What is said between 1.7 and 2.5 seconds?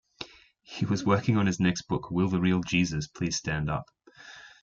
book Will The